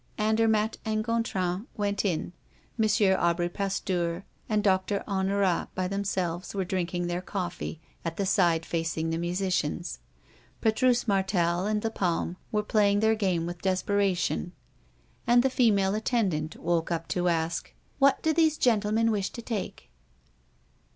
[0.17, 2.33] Andermatt and Gontran went in.
[2.79, 2.85] M.
[3.19, 9.11] Aubry Pasteur and Doctor Honorat, by themselves, were drinking their coffee, at the side facing
[9.11, 9.99] the musicians.
[10.59, 14.53] Petrus Martel and Lapalme were playing their game with desperation;
[15.27, 19.91] and the female attendant woke up to ask: "What do these gentlemen wish to take?"